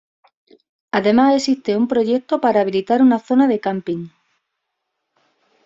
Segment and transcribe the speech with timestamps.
[0.89, 4.07] Además, existe un proyecto para habilitar una zona de camping.